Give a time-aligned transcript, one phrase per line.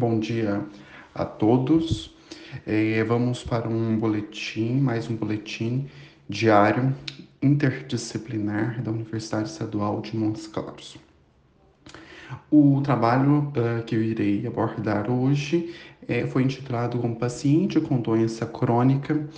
[0.00, 0.64] Bom dia
[1.14, 2.10] a todos.
[2.66, 5.90] É, vamos para um boletim, mais um boletim
[6.26, 6.96] diário
[7.42, 10.96] interdisciplinar da Universidade Estadual de Montes Claros.
[12.50, 15.74] O trabalho uh, que eu irei abordar hoje
[16.08, 19.28] é, foi intitulado como Paciente com doença crônica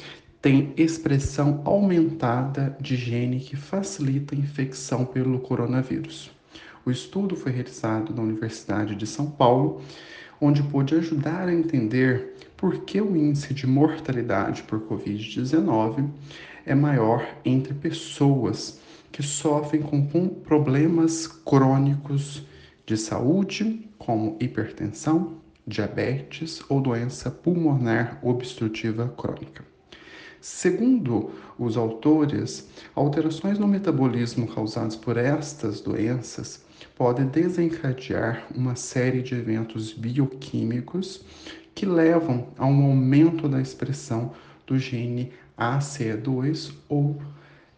[0.40, 6.30] tem expressão aumentada de gene que facilita a infecção pelo coronavírus.
[6.84, 9.80] O estudo foi realizado na Universidade de São Paulo,
[10.40, 16.08] onde pôde ajudar a entender por que o índice de mortalidade por Covid-19
[16.66, 18.80] é maior entre pessoas
[19.12, 22.44] que sofrem com problemas crônicos
[22.84, 29.64] de saúde, como hipertensão, diabetes ou doença pulmonar obstrutiva crônica.
[30.40, 39.34] Segundo os autores, alterações no metabolismo causadas por estas doenças podem desencadear uma série de
[39.34, 41.24] eventos bioquímicos
[41.74, 44.32] que levam a um aumento da expressão
[44.66, 47.20] do gene ACE2 ou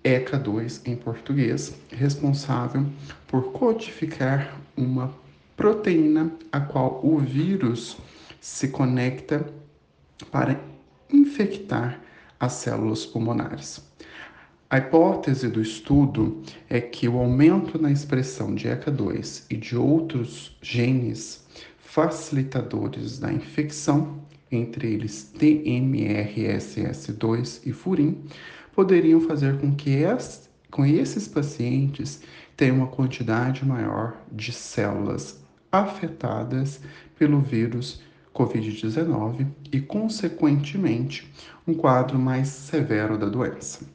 [0.05, 2.87] ECA2 em português, responsável
[3.27, 5.15] por codificar uma
[5.57, 7.97] proteína a qual o vírus
[8.41, 9.47] se conecta
[10.31, 10.61] para
[11.11, 12.01] infectar
[12.39, 13.83] as células pulmonares.
[14.71, 20.57] A hipótese do estudo é que o aumento na expressão de ECA2 e de outros
[20.63, 21.47] genes
[21.79, 28.25] facilitadores da infecção, entre eles TMRSS2 e furin,
[28.75, 29.99] poderiam fazer com que
[30.71, 32.23] com esses pacientes
[32.57, 36.81] tenham uma quantidade maior de células afetadas
[37.19, 38.01] pelo vírus
[38.35, 41.31] Covid-19 e, consequentemente,
[41.67, 43.94] um quadro mais severo da doença.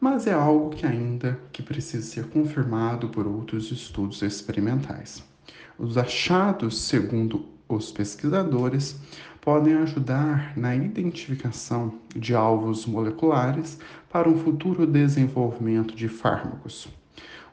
[0.00, 5.22] Mas é algo que ainda que precisa ser confirmado por outros estudos experimentais.
[5.78, 8.98] Os achados, segundo os pesquisadores,
[9.42, 13.78] podem ajudar na identificação de alvos moleculares
[14.08, 16.88] para um futuro desenvolvimento de fármacos.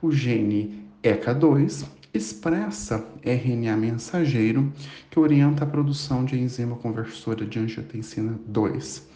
[0.01, 4.73] O gene ECA2 expressa RNA mensageiro
[5.09, 9.07] que orienta a produção de enzima conversora de angiotensina 2,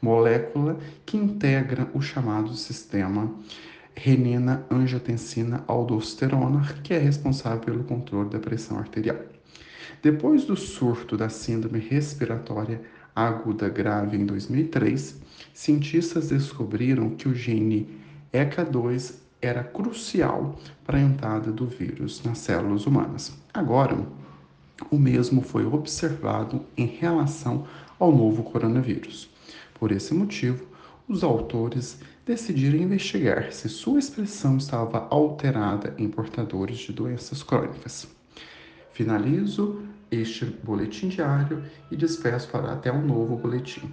[0.00, 3.34] molécula que integra o chamado sistema
[3.96, 9.18] renina-angiotensina-aldosterona, que é responsável pelo controle da pressão arterial.
[10.02, 12.80] Depois do surto da síndrome respiratória
[13.14, 15.20] aguda grave em 2003,
[15.52, 18.00] cientistas descobriram que o gene
[18.32, 23.32] ECA2 era crucial para a entrada do vírus nas células humanas.
[23.52, 23.98] Agora,
[24.90, 27.66] o mesmo foi observado em relação
[27.98, 29.30] ao novo coronavírus.
[29.74, 30.66] Por esse motivo,
[31.08, 38.06] os autores decidiram investigar se sua expressão estava alterada em portadores de doenças crônicas.
[38.92, 43.92] Finalizo este boletim diário e despeço para até um novo boletim.